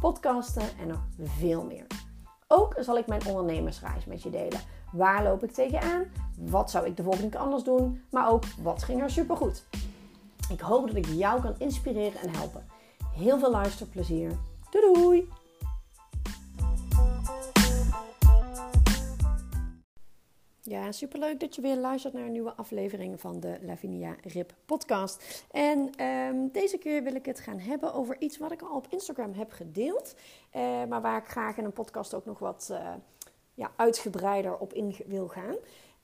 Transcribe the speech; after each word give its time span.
podcasten 0.00 0.78
en 0.80 0.86
nog 0.86 1.00
veel 1.38 1.64
meer. 1.64 1.86
Ook 2.46 2.74
zal 2.78 2.98
ik 2.98 3.06
mijn 3.06 3.26
ondernemersreis 3.26 4.04
met 4.04 4.22
je 4.22 4.30
delen. 4.30 4.60
Waar 4.92 5.22
loop 5.22 5.44
ik 5.44 5.52
tegenaan? 5.52 6.04
Wat 6.38 6.70
zou 6.70 6.86
ik 6.86 6.96
de 6.96 7.02
volgende 7.02 7.28
keer 7.28 7.40
anders 7.40 7.62
doen? 7.62 8.02
Maar 8.10 8.30
ook 8.30 8.44
wat 8.62 8.82
ging 8.82 9.02
er 9.02 9.10
supergoed? 9.10 9.64
Ik 10.50 10.60
hoop 10.60 10.86
dat 10.86 10.96
ik 10.96 11.06
jou 11.06 11.40
kan 11.40 11.54
inspireren 11.58 12.20
en 12.20 12.34
helpen. 12.34 12.66
Heel 13.14 13.38
veel 13.38 13.50
luisterplezier. 13.50 14.30
Doei 14.70 14.92
doei! 14.92 15.28
Ja, 20.62 20.92
superleuk 20.92 21.40
dat 21.40 21.54
je 21.54 21.60
weer 21.60 21.76
luistert 21.76 22.14
naar 22.14 22.24
een 22.24 22.32
nieuwe 22.32 22.54
aflevering 22.54 23.20
van 23.20 23.40
de 23.40 23.58
Lavinia 23.62 24.16
Rip 24.22 24.54
podcast. 24.64 25.44
En 25.50 25.90
ehm, 25.96 26.36
deze 26.52 26.78
keer 26.78 27.02
wil 27.02 27.14
ik 27.14 27.26
het 27.26 27.40
gaan 27.40 27.58
hebben 27.58 27.94
over 27.94 28.20
iets 28.20 28.38
wat 28.38 28.52
ik 28.52 28.62
al 28.62 28.76
op 28.76 28.86
Instagram 28.90 29.32
heb 29.32 29.52
gedeeld. 29.52 30.14
Uh, 30.56 30.84
maar 30.84 31.00
waar 31.00 31.18
ik 31.18 31.28
graag 31.28 31.56
in 31.56 31.64
een 31.64 31.72
podcast 31.72 32.14
ook 32.14 32.24
nog 32.24 32.38
wat 32.38 32.68
uh, 32.70 32.94
ja, 33.54 33.70
uitgebreider 33.76 34.58
op 34.58 34.72
in 34.72 34.96
wil 35.06 35.28
gaan. 35.28 35.56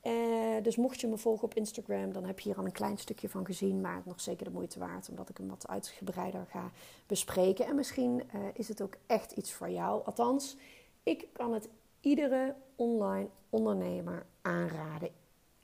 Uh, 0.03 0.63
dus 0.63 0.77
mocht 0.77 1.01
je 1.01 1.07
me 1.07 1.17
volgen 1.17 1.45
op 1.45 1.55
Instagram, 1.55 2.13
dan 2.13 2.25
heb 2.25 2.41
je 2.41 2.49
hier 2.49 2.59
al 2.59 2.65
een 2.65 2.73
klein 2.73 2.99
stukje 2.99 3.29
van 3.29 3.47
gezien. 3.47 3.81
Maar 3.81 3.97
het 3.97 4.07
nog 4.07 4.21
zeker 4.21 4.45
de 4.45 4.53
moeite 4.53 4.79
waard, 4.79 5.09
omdat 5.09 5.29
ik 5.29 5.37
hem 5.37 5.49
wat 5.49 5.69
uitgebreider 5.69 6.47
ga 6.51 6.71
bespreken. 7.07 7.67
En 7.67 7.75
misschien 7.75 8.23
is 8.55 8.69
het 8.69 8.83
ook 8.83 8.95
echt 9.07 9.33
iets 9.33 9.53
voor 9.53 9.71
jou. 9.71 10.05
Althans, 10.05 10.57
ik 11.03 11.29
kan 11.33 11.53
het 11.53 11.69
iedere 12.01 12.55
online 12.77 13.29
ondernemer 13.51 14.27
aanraden. 14.45 15.11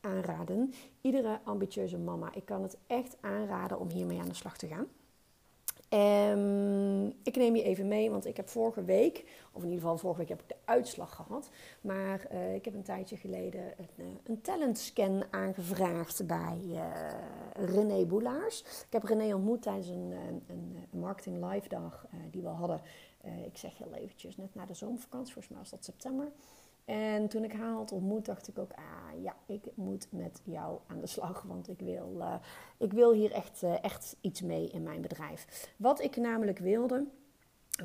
aanraden. 0.01 0.73
Iedere 1.01 1.41
ambitieuze 1.45 1.99
mama. 1.99 2.35
Ik 2.35 2.45
kan 2.45 2.63
het 2.63 2.77
echt 2.87 3.17
aanraden 3.21 3.79
om 3.79 3.89
hiermee 3.89 4.21
aan 4.21 4.29
de 4.29 4.35
slag 4.35 4.57
te 4.57 4.67
gaan. 4.67 4.87
Um, 5.93 7.07
ik 7.23 7.37
neem 7.37 7.57
je 7.57 7.63
even 7.63 7.89
mee, 7.89 8.11
want 8.11 8.27
ik 8.27 8.37
heb 8.37 8.49
vorige 8.49 8.85
week, 8.85 9.25
of 9.53 9.63
in 9.63 9.69
ieder 9.69 9.81
geval 9.81 9.99
vorige 9.99 10.19
week 10.19 10.29
heb 10.29 10.41
ik 10.41 10.49
de 10.49 10.57
uitslag 10.65 11.15
gehad. 11.15 11.51
Maar 11.81 12.27
uh, 12.33 12.55
ik 12.55 12.65
heb 12.65 12.75
een 12.75 12.83
tijdje 12.83 13.17
geleden 13.17 13.63
een, 13.79 13.89
uh, 13.97 14.07
een 14.25 14.41
talentscan 14.41 15.25
aangevraagd 15.31 16.27
bij 16.27 16.61
uh, 16.67 16.85
René 17.53 18.05
Boelaars. 18.05 18.61
Ik 18.61 18.93
heb 18.93 19.03
René 19.03 19.35
ontmoet 19.35 19.63
tijdens 19.63 19.89
een, 19.89 20.13
een, 20.13 20.43
een 20.93 20.99
marketing 21.01 21.45
live 21.45 21.69
dag 21.69 22.07
die 22.31 22.43
we 22.43 22.49
hadden. 22.49 22.81
ik 23.47 23.57
zeg 23.57 23.79
heel 23.79 23.95
eventjes, 23.95 24.37
net 24.37 24.55
na 24.55 24.67
de 24.67 24.75
zomervakantie, 24.75 25.33
volgens 25.33 25.53
mij 25.53 25.63
was 25.63 25.71
dat 25.71 25.85
september. 25.85 26.33
En 26.91 27.29
toen 27.29 27.45
ik 27.45 27.53
haar 27.53 27.73
had 27.73 27.93
ontmoet, 27.93 28.25
dacht 28.25 28.49
ik 28.49 28.59
ook, 28.59 28.73
ah 28.73 29.23
ja, 29.23 29.37
ik 29.47 29.65
moet 29.75 30.07
met 30.13 30.41
jou 30.45 30.79
aan 30.87 31.01
de 31.01 31.07
slag, 31.07 31.43
want 31.43 31.69
ik 31.69 31.79
wil, 31.79 32.17
uh, 32.19 32.35
ik 32.79 32.93
wil 32.93 33.13
hier 33.13 33.33
echt, 33.33 33.63
uh, 33.63 33.85
echt 33.85 34.17
iets 34.21 34.43
mee 34.43 34.71
in 34.71 34.83
mijn 34.83 35.01
bedrijf. 35.01 35.73
Wat 35.77 36.03
ik 36.03 36.17
namelijk 36.17 36.59
wilde, 36.59 37.07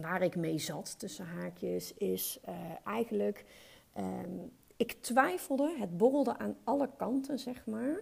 waar 0.01 0.21
ik 0.21 0.35
mee 0.35 0.57
zat 0.57 0.99
tussen 0.99 1.25
haakjes, 1.25 1.93
is 1.93 2.39
uh, 2.49 2.55
eigenlijk, 2.83 3.45
um, 3.97 4.51
ik 4.75 4.91
twijfelde, 4.91 5.75
het 5.79 5.97
borrelde 5.97 6.37
aan 6.37 6.57
alle 6.63 6.89
kanten, 6.97 7.39
zeg 7.39 7.65
maar, 7.65 8.01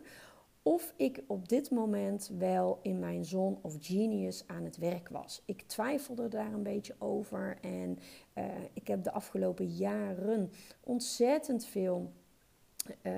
of 0.64 0.94
ik 0.96 1.24
op 1.28 1.50
dit 1.50 1.72
moment 1.72 2.32
wel 2.38 2.80
in 2.82 3.00
mijn 3.00 3.26
zon 3.26 3.60
of 3.62 3.76
genius 3.80 4.44
aan 4.48 4.64
het 4.64 4.78
werk 4.78 5.10
was. 5.10 5.42
Ik 5.46 5.62
twijfelde 5.62 6.28
daar 6.28 6.54
een 6.54 6.64
beetje 6.64 6.96
over 6.98 7.58
en 7.62 8.00
uh, 8.38 8.44
ik 8.74 8.88
heb 8.88 9.04
de 9.04 9.12
afgelopen 9.12 9.66
jaren 9.66 10.52
ontzettend 10.84 11.66
veel 11.66 12.12
uh, 13.04 13.14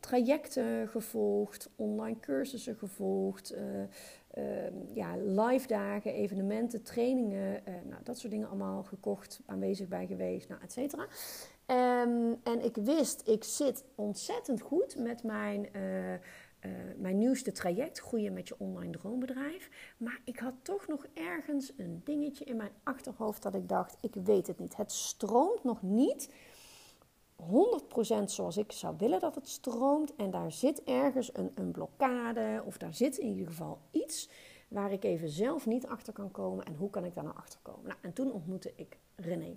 trajecten 0.00 0.88
gevolgd, 0.88 1.70
online 1.76 2.20
cursussen 2.20 2.76
gevolgd, 2.76 3.54
uh, 3.54 4.94
ja, 4.94 5.16
live 5.16 5.66
dagen, 5.66 6.12
evenementen, 6.12 6.82
trainingen, 6.82 7.62
nou, 7.64 8.02
dat 8.02 8.18
soort 8.18 8.32
dingen 8.32 8.48
allemaal 8.48 8.82
gekocht, 8.82 9.40
aanwezig 9.46 9.88
bij 9.88 10.06
geweest, 10.06 10.48
nou, 10.48 10.62
et 10.62 10.72
cetera. 10.72 11.06
Um, 11.66 12.40
en 12.42 12.64
ik 12.64 12.76
wist, 12.76 13.28
ik 13.28 13.44
zit 13.44 13.84
ontzettend 13.94 14.60
goed 14.60 14.96
met 14.98 15.22
mijn 15.22 15.68
mijn 16.96 17.18
nieuwste 17.18 17.52
traject, 17.52 17.98
Groeien 17.98 18.32
met 18.32 18.48
je 18.48 18.54
online 18.58 18.92
droombedrijf. 18.92 19.94
Maar 19.96 20.20
ik 20.24 20.38
had 20.38 20.54
toch 20.62 20.86
nog 20.86 21.06
ergens 21.14 21.72
een 21.76 22.00
dingetje 22.04 22.44
in 22.44 22.56
mijn 22.56 22.72
achterhoofd 22.82 23.42
dat 23.42 23.54
ik 23.54 23.68
dacht, 23.68 23.96
ik 24.00 24.14
weet 24.14 24.46
het 24.46 24.58
niet. 24.58 24.76
Het 24.76 24.92
stroomt 24.92 25.64
nog 25.64 25.82
niet 25.82 26.30
100% 27.42 27.44
zoals 28.24 28.56
ik 28.56 28.72
zou 28.72 28.94
willen 28.98 29.20
dat 29.20 29.34
het 29.34 29.48
stroomt. 29.48 30.16
En 30.16 30.30
daar 30.30 30.52
zit 30.52 30.82
ergens 30.82 31.36
een, 31.36 31.52
een 31.54 31.70
blokkade 31.70 32.62
of 32.64 32.78
daar 32.78 32.94
zit 32.94 33.16
in 33.16 33.28
ieder 33.28 33.46
geval 33.46 33.78
iets 33.90 34.30
waar 34.68 34.92
ik 34.92 35.04
even 35.04 35.28
zelf 35.28 35.66
niet 35.66 35.86
achter 35.86 36.12
kan 36.12 36.30
komen. 36.30 36.64
En 36.64 36.74
hoe 36.74 36.90
kan 36.90 37.04
ik 37.04 37.14
daar 37.14 37.24
nou 37.24 37.36
achter 37.36 37.60
komen? 37.62 37.86
Nou, 37.86 37.98
en 38.00 38.12
toen 38.12 38.32
ontmoette 38.32 38.72
ik 38.76 38.98
René. 39.16 39.56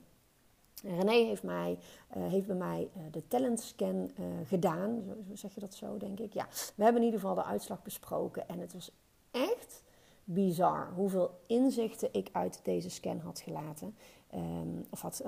René 0.83 1.25
heeft, 1.25 1.43
mij, 1.43 1.77
uh, 2.17 2.27
heeft 2.27 2.47
bij 2.47 2.55
mij 2.55 2.89
uh, 2.97 3.03
de 3.11 3.27
talentscan 3.27 4.11
uh, 4.19 4.25
gedaan. 4.47 5.03
Zo, 5.07 5.35
zeg 5.35 5.53
je 5.53 5.59
dat 5.59 5.73
zo, 5.73 5.97
denk 5.97 6.19
ik? 6.19 6.33
Ja, 6.33 6.47
we 6.75 6.83
hebben 6.83 7.01
in 7.01 7.07
ieder 7.07 7.19
geval 7.19 7.35
de 7.35 7.43
uitslag 7.43 7.83
besproken. 7.83 8.47
En 8.47 8.59
het 8.59 8.73
was 8.73 8.91
echt 9.31 9.83
bizar 10.23 10.91
hoeveel 10.93 11.39
inzichten 11.47 12.09
ik 12.11 12.29
uit 12.31 12.59
deze 12.63 12.89
scan 12.89 13.19
had 13.19 13.39
gelaten. 13.39 13.95
Um, 14.35 14.85
of 14.89 15.01
had, 15.01 15.23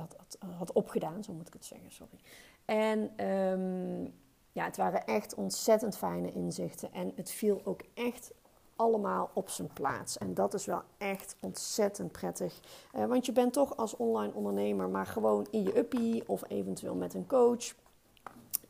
had, 0.58 0.72
opgedaan, 0.72 1.24
zo 1.24 1.34
moet 1.34 1.48
ik 1.48 1.54
het 1.54 1.66
zeggen, 1.66 1.92
sorry. 1.92 2.20
En 2.66 3.26
um, 3.28 4.14
ja, 4.52 4.66
het 4.66 4.78
waren 4.78 5.06
echt 5.06 5.36
ontzettend 5.36 5.98
fijne 5.98 6.32
inzichten. 6.32 6.94
En 6.94 7.12
het 7.16 7.32
viel 7.32 7.62
ook 7.64 7.82
echt 7.94 8.34
allemaal 8.78 9.30
op 9.34 9.50
zijn 9.50 9.70
plaats. 9.74 10.18
En 10.18 10.34
dat 10.34 10.54
is 10.54 10.66
wel 10.66 10.82
echt 10.98 11.36
ontzettend 11.40 12.12
prettig. 12.12 12.60
Uh, 12.96 13.06
want 13.06 13.26
je 13.26 13.32
bent 13.32 13.54
toch 13.54 13.78
als 13.78 13.96
online 13.96 14.34
ondernemer 14.34 14.90
maar 14.90 15.06
gewoon 15.06 15.48
in 15.52 15.64
je 15.64 15.78
uppie 15.78 16.24
of 16.28 16.44
eventueel 16.48 16.96
met 16.96 17.14
een 17.14 17.28
coach. 17.28 17.74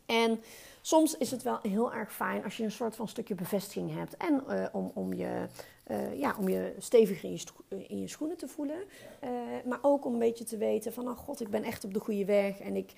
En 0.06 0.40
soms 0.82 1.18
is 1.18 1.32
het 1.32 1.44
wel 1.44 1.60
heel 1.62 1.94
erg 1.94 2.14
fijn 2.14 2.44
als 2.44 2.58
je 2.58 2.64
een 2.64 2.72
soort 2.72 2.96
van 2.96 3.08
stukje 3.08 3.36
bevestiging 3.36 3.94
hebt. 3.94 4.18
En 4.18 4.44
uh, 4.50 4.66
om, 4.72 4.92
om, 4.94 5.14
je, 5.14 5.48
uh, 5.88 6.20
ja, 6.20 6.36
om 6.40 6.50
je 6.50 6.76
stevig 6.78 7.24
in 7.24 7.32
je, 7.32 7.88
in 7.88 8.00
je 8.00 8.08
schoenen 8.08 8.38
te 8.38 8.48
voelen. 8.48 8.78
Uh, 9.24 9.30
maar 9.66 9.80
ook 9.82 10.06
om 10.06 10.14
een 10.14 10.20
beetje 10.20 10.44
te 10.44 10.58
weten 10.58 10.94
van, 10.94 11.08
oh 11.08 11.18
god, 11.18 11.42
ik 11.42 11.50
ben 11.50 11.64
echt 11.64 11.84
op 11.84 11.94
de 11.94 12.00
goede 12.00 12.26
weg. 12.26 12.60
En 12.60 12.76
ik, 12.76 12.92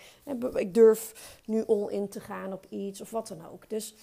ik 0.54 0.74
durf 0.74 1.40
nu 1.46 1.66
all 1.66 1.88
in 1.88 2.10
te 2.10 2.20
gaan 2.20 2.54
op 2.54 2.66
iets 2.70 3.02
of 3.02 3.12
wat 3.12 3.28
dan 3.28 3.48
ook. 3.52 3.70
Dus 3.70 3.96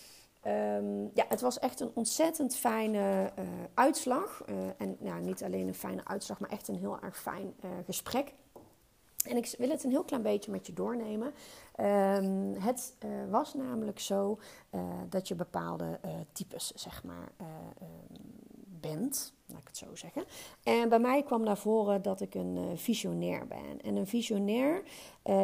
Um, 0.47 1.11
ja, 1.15 1.25
het 1.29 1.41
was 1.41 1.59
echt 1.59 1.81
een 1.81 1.91
ontzettend 1.95 2.57
fijne 2.57 3.33
uh, 3.39 3.45
uitslag. 3.75 4.43
Uh, 4.51 4.57
en 4.79 4.97
ja, 5.01 5.19
niet 5.19 5.45
alleen 5.45 5.69
een 5.69 5.75
fijne 5.75 6.05
uitslag, 6.05 6.41
maar 6.41 6.51
echt 6.51 6.69
een 6.69 6.79
heel 6.79 6.99
erg 7.01 7.19
fijn 7.19 7.55
uh, 7.65 7.71
gesprek. 7.84 8.34
En 9.29 9.37
ik 9.37 9.55
wil 9.59 9.71
het 9.71 9.84
een 9.84 9.91
heel 9.91 10.05
klein 10.05 10.23
beetje 10.23 10.51
met 10.51 10.67
je 10.67 10.73
doornemen. 10.73 11.34
Um, 11.81 12.55
het 12.55 12.95
was 13.31 13.55
namelijk 13.55 13.99
zo 13.99 14.39
dat 15.09 15.29
je 15.29 15.34
bepaalde 15.34 15.99
types, 16.33 16.73
zeg 16.75 17.05
maar, 17.05 17.28
ehm, 17.37 18.35
bent. 18.81 19.34
Laat 19.47 19.61
ik 19.61 19.67
het 19.67 19.77
zo 19.77 19.95
zeggen. 19.95 20.25
En 20.63 20.89
bij 20.89 20.99
mij 20.99 21.23
kwam 21.23 21.43
naar 21.43 21.59
voren 21.59 22.03
dat 22.03 22.21
ik 22.21 22.34
een 22.34 22.78
visionair 22.78 23.47
ben. 23.47 23.81
En 23.83 23.97
een 23.97 24.07
visionair 24.07 24.83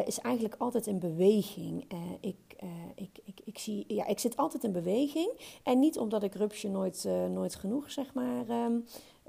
is 0.05 0.19
eigenlijk 0.19 0.55
altijd 0.58 0.87
in 0.87 0.99
beweging. 0.99 1.84
ik 2.20 2.52
uh, 2.62 2.70
ik, 2.94 3.20
ik, 3.25 3.40
ik, 3.44 3.58
zie, 3.58 3.84
ja, 3.88 4.06
ik 4.06 4.19
zit 4.19 4.37
altijd 4.37 4.64
in 4.64 4.73
beweging. 4.73 5.61
En 5.62 5.79
niet 5.79 5.99
omdat 5.99 6.23
ik 6.23 6.34
rupsje 6.34 6.69
nooit, 6.69 7.08
nooit 7.31 7.55
genoeg 7.55 7.90
zeg 7.90 8.14
maar, 8.14 8.44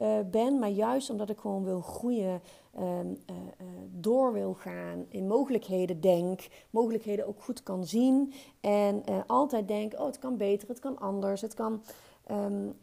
uh, 0.01 0.19
ben, 0.31 0.59
maar 0.59 0.69
juist 0.69 1.09
omdat 1.09 1.29
ik 1.29 1.39
gewoon 1.39 1.63
wil 1.63 1.81
groeien, 1.81 2.41
um, 2.79 3.17
door 3.91 4.33
wil 4.33 4.53
gaan, 4.53 5.05
in 5.09 5.27
mogelijkheden 5.27 6.01
denk, 6.01 6.47
mogelijkheden 6.69 7.27
ook 7.27 7.43
goed 7.43 7.63
kan 7.63 7.85
zien. 7.85 8.33
En 8.61 9.03
altijd 9.27 9.67
denk, 9.67 9.99
oh 9.99 10.05
het 10.05 10.19
kan 10.19 10.37
beter, 10.37 10.67
het 10.67 10.79
kan 10.79 10.99
anders, 10.99 11.41
het 11.41 11.53
kan, 11.53 11.83
um, 12.31 12.75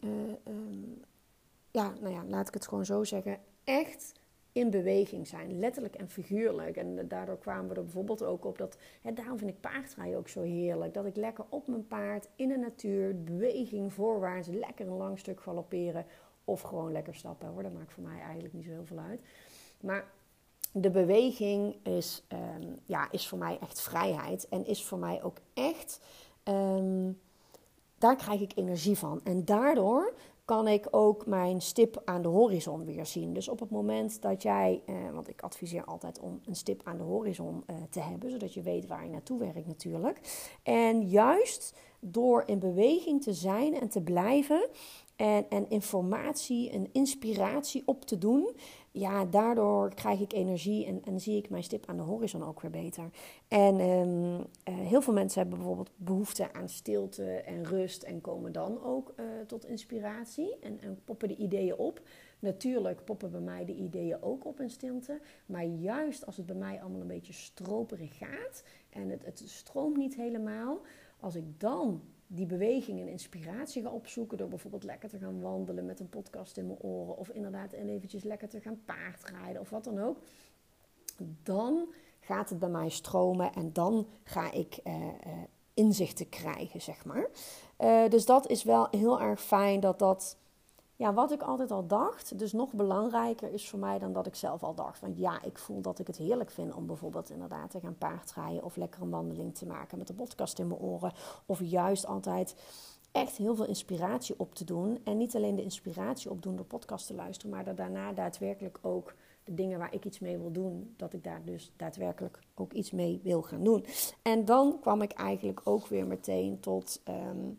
ja, 1.70 1.92
nou 2.00 2.14
ja, 2.14 2.24
laat 2.24 2.48
ik 2.48 2.54
het 2.54 2.68
gewoon 2.68 2.84
zo 2.84 3.04
zeggen, 3.04 3.38
echt 3.64 4.12
in 4.52 4.70
beweging 4.70 5.26
zijn, 5.26 5.58
letterlijk 5.58 5.94
en 5.94 6.10
figuurlijk. 6.10 6.76
En 6.76 7.08
daardoor 7.08 7.38
kwamen 7.38 7.68
we 7.68 7.74
er 7.74 7.82
bijvoorbeeld 7.82 8.22
ook 8.22 8.44
op 8.44 8.58
dat, 8.58 8.76
hè, 9.02 9.12
daarom 9.12 9.38
vind 9.38 9.50
ik 9.50 9.60
paardrijden 9.60 10.18
ook 10.18 10.28
zo 10.28 10.42
heerlijk. 10.42 10.94
Dat 10.94 11.06
ik 11.06 11.16
lekker 11.16 11.44
op 11.48 11.66
mijn 11.66 11.86
paard 11.86 12.28
in 12.36 12.48
de 12.48 12.56
natuur, 12.56 13.22
beweging 13.22 13.92
voorwaarts, 13.92 14.48
lekker 14.48 14.86
een 14.86 14.96
lang 14.96 15.18
stuk 15.18 15.40
galopperen 15.40 16.06
of 16.44 16.60
gewoon 16.60 16.92
lekker 16.92 17.14
stappen 17.14 17.48
hoor. 17.48 17.62
Dat 17.62 17.72
maakt 17.72 17.92
voor 17.92 18.02
mij 18.02 18.20
eigenlijk 18.20 18.54
niet 18.54 18.64
zo 18.64 18.70
heel 18.70 18.86
veel 18.86 18.98
uit. 18.98 19.20
Maar 19.80 20.04
de 20.72 20.90
beweging 20.90 21.76
is, 21.82 22.24
ehm, 22.28 22.66
ja, 22.84 23.10
is 23.10 23.28
voor 23.28 23.38
mij 23.38 23.58
echt 23.60 23.80
vrijheid. 23.80 24.48
En 24.48 24.66
is 24.66 24.84
voor 24.84 24.98
mij 24.98 25.22
ook 25.22 25.36
echt. 25.54 26.00
Ehm, 26.42 27.12
daar 27.98 28.16
krijg 28.16 28.40
ik 28.40 28.52
energie 28.54 28.98
van. 28.98 29.20
En 29.24 29.44
daardoor 29.44 30.14
kan 30.50 30.68
ik 30.68 30.86
ook 30.90 31.26
mijn 31.26 31.60
stip 31.60 32.02
aan 32.04 32.22
de 32.22 32.28
horizon 32.28 32.84
weer 32.84 33.06
zien. 33.06 33.32
Dus 33.32 33.48
op 33.48 33.60
het 33.60 33.70
moment 33.70 34.22
dat 34.22 34.42
jij, 34.42 34.82
eh, 34.86 34.94
want 35.12 35.28
ik 35.28 35.42
adviseer 35.42 35.84
altijd 35.84 36.20
om 36.20 36.40
een 36.44 36.54
stip 36.54 36.80
aan 36.84 36.96
de 36.96 37.02
horizon 37.02 37.62
eh, 37.66 37.76
te 37.90 38.00
hebben, 38.00 38.30
zodat 38.30 38.54
je 38.54 38.62
weet 38.62 38.86
waar 38.86 39.04
je 39.04 39.10
naartoe 39.10 39.38
werkt 39.38 39.66
natuurlijk. 39.66 40.20
En 40.62 41.08
juist 41.08 41.74
door 42.00 42.42
in 42.46 42.58
beweging 42.58 43.22
te 43.22 43.32
zijn 43.32 43.80
en 43.80 43.88
te 43.88 44.02
blijven 44.02 44.68
en, 45.16 45.46
en 45.48 45.70
informatie 45.70 46.70
en 46.70 46.88
inspiratie 46.92 47.82
op 47.86 48.04
te 48.04 48.18
doen, 48.18 48.50
ja, 48.92 49.24
daardoor 49.24 49.94
krijg 49.94 50.20
ik 50.20 50.32
energie 50.32 50.86
en, 50.86 51.02
en 51.04 51.20
zie 51.20 51.36
ik 51.36 51.50
mijn 51.50 51.62
stip 51.62 51.86
aan 51.86 51.96
de 51.96 52.02
horizon 52.02 52.44
ook 52.44 52.60
weer 52.60 52.70
beter. 52.70 53.10
En 53.48 53.80
ehm, 53.80 54.40
eh, 54.64 54.88
heel 54.88 55.02
veel 55.02 55.12
mensen 55.12 55.40
hebben 55.40 55.58
bijvoorbeeld 55.58 55.90
behoefte 55.96 56.52
aan 56.52 56.68
stilte 56.68 57.24
en 57.24 57.64
rust 57.64 58.02
en 58.02 58.20
komen 58.20 58.52
dan 58.52 58.82
ook 58.82 59.14
uh, 59.16 59.24
tot 59.46 59.66
inspiratie 59.66 60.58
en, 60.60 60.80
en 60.80 61.00
poppen 61.04 61.28
de 61.28 61.36
ideeën 61.36 61.76
op. 61.76 62.00
Natuurlijk 62.38 63.04
poppen 63.04 63.30
bij 63.30 63.40
mij 63.40 63.64
de 63.64 63.74
ideeën 63.74 64.22
ook 64.22 64.44
op 64.44 64.60
in 64.60 64.70
stilte, 64.70 65.20
maar 65.46 65.64
juist 65.64 66.26
als 66.26 66.36
het 66.36 66.46
bij 66.46 66.56
mij 66.56 66.80
allemaal 66.80 67.00
een 67.00 67.06
beetje 67.06 67.32
stroperig 67.32 68.18
gaat 68.18 68.62
en 68.90 69.08
het, 69.08 69.24
het 69.24 69.42
stroomt 69.46 69.96
niet 69.96 70.16
helemaal, 70.16 70.80
als 71.20 71.34
ik 71.34 71.60
dan 71.60 72.02
die 72.32 72.46
beweging 72.46 73.00
en 73.00 73.08
inspiratie 73.08 73.82
ga 73.82 73.90
opzoeken 73.90 74.38
door 74.38 74.48
bijvoorbeeld 74.48 74.84
lekker 74.84 75.08
te 75.08 75.18
gaan 75.18 75.40
wandelen 75.40 75.84
met 75.84 76.00
een 76.00 76.08
podcast 76.08 76.56
in 76.56 76.66
mijn 76.66 76.78
oren 76.78 77.16
of 77.16 77.28
inderdaad 77.28 77.72
eventjes 77.72 78.22
lekker 78.22 78.48
te 78.48 78.60
gaan 78.60 78.82
paardrijden 78.84 79.60
of 79.60 79.70
wat 79.70 79.84
dan 79.84 79.98
ook, 79.98 80.18
dan 81.42 81.94
gaat 82.20 82.50
het 82.50 82.58
bij 82.58 82.68
mij 82.68 82.88
stromen 82.88 83.52
en 83.52 83.72
dan 83.72 84.06
ga 84.24 84.52
ik 84.52 84.78
uh, 84.84 84.94
uh, 84.94 85.10
inzichten 85.74 86.28
krijgen, 86.28 86.80
zeg 86.80 87.04
maar. 87.04 87.28
Uh, 87.78 88.08
dus 88.08 88.26
dat 88.26 88.48
is 88.48 88.62
wel 88.62 88.88
heel 88.90 89.20
erg 89.20 89.42
fijn 89.42 89.80
dat 89.80 89.98
dat 89.98 90.36
ja, 91.00 91.14
wat 91.14 91.32
ik 91.32 91.42
altijd 91.42 91.70
al 91.70 91.86
dacht, 91.86 92.38
dus 92.38 92.52
nog 92.52 92.72
belangrijker 92.72 93.52
is 93.52 93.68
voor 93.68 93.78
mij 93.78 93.98
dan 93.98 94.12
dat 94.12 94.26
ik 94.26 94.34
zelf 94.34 94.62
al 94.62 94.74
dacht. 94.74 95.00
Want 95.00 95.18
ja, 95.18 95.42
ik 95.42 95.58
voel 95.58 95.80
dat 95.80 95.98
ik 95.98 96.06
het 96.06 96.16
heerlijk 96.16 96.50
vind 96.50 96.74
om 96.74 96.86
bijvoorbeeld 96.86 97.30
inderdaad 97.30 97.70
te 97.70 97.80
gaan 97.80 97.98
paardrijden 97.98 98.64
of 98.64 98.76
lekker 98.76 99.02
een 99.02 99.10
wandeling 99.10 99.54
te 99.54 99.66
maken 99.66 99.98
met 99.98 100.08
een 100.08 100.14
podcast 100.14 100.58
in 100.58 100.68
mijn 100.68 100.80
oren. 100.80 101.12
Of 101.46 101.60
juist 101.62 102.06
altijd 102.06 102.54
echt 103.12 103.36
heel 103.36 103.54
veel 103.54 103.66
inspiratie 103.66 104.34
op 104.38 104.54
te 104.54 104.64
doen. 104.64 105.00
En 105.04 105.16
niet 105.16 105.36
alleen 105.36 105.56
de 105.56 105.62
inspiratie 105.62 106.30
opdoen 106.30 106.56
door 106.56 106.66
podcast 106.66 107.06
te 107.06 107.14
luisteren, 107.14 107.50
maar 107.50 107.74
daarna 107.74 108.12
daadwerkelijk 108.12 108.78
ook 108.82 109.14
de 109.44 109.54
dingen 109.54 109.78
waar 109.78 109.94
ik 109.94 110.04
iets 110.04 110.18
mee 110.18 110.38
wil 110.38 110.52
doen, 110.52 110.94
dat 110.96 111.12
ik 111.12 111.24
daar 111.24 111.44
dus 111.44 111.72
daadwerkelijk 111.76 112.38
ook 112.54 112.72
iets 112.72 112.90
mee 112.90 113.20
wil 113.22 113.42
gaan 113.42 113.64
doen. 113.64 113.84
En 114.22 114.44
dan 114.44 114.78
kwam 114.80 115.02
ik 115.02 115.12
eigenlijk 115.12 115.60
ook 115.64 115.86
weer 115.86 116.06
meteen 116.06 116.60
tot. 116.60 117.00
Um, 117.08 117.58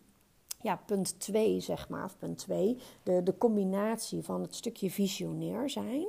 ja, 0.64 0.82
punt 0.86 1.20
2, 1.20 1.60
zeg 1.60 1.90
maar, 1.90 2.06
of 2.06 2.18
punt 2.18 2.38
2, 2.38 2.78
de, 3.04 3.24
de 3.24 3.38
combinatie 3.38 4.24
van 4.24 4.42
het 4.42 4.56
stukje 4.56 4.92
visionair 4.92 5.70
zijn 5.70 6.08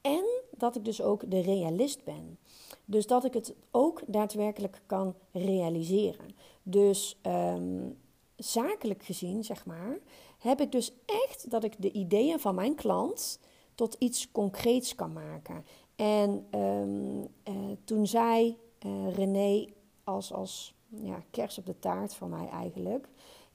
en 0.00 0.24
dat 0.50 0.76
ik 0.76 0.84
dus 0.84 1.02
ook 1.02 1.30
de 1.30 1.40
realist 1.40 2.04
ben. 2.04 2.38
Dus 2.84 3.06
dat 3.06 3.24
ik 3.24 3.34
het 3.34 3.54
ook 3.70 4.02
daadwerkelijk 4.06 4.82
kan 4.86 5.14
realiseren. 5.32 6.36
Dus 6.62 7.18
um, 7.26 7.98
zakelijk 8.36 9.02
gezien, 9.02 9.44
zeg 9.44 9.66
maar, 9.66 9.98
heb 10.38 10.60
ik 10.60 10.72
dus 10.72 10.92
echt 11.04 11.50
dat 11.50 11.64
ik 11.64 11.74
de 11.78 11.92
ideeën 11.92 12.40
van 12.40 12.54
mijn 12.54 12.74
klant 12.74 13.40
tot 13.74 13.96
iets 13.98 14.32
concreets 14.32 14.94
kan 14.94 15.12
maken. 15.12 15.64
En 15.96 16.46
um, 16.60 17.20
uh, 17.20 17.54
toen 17.84 18.06
zei 18.06 18.58
uh, 18.86 19.14
René 19.14 19.66
als, 20.04 20.32
als 20.32 20.74
ja, 20.88 21.22
kers 21.30 21.58
op 21.58 21.66
de 21.66 21.78
taart 21.78 22.14
voor 22.14 22.28
mij 22.28 22.48
eigenlijk. 22.48 23.08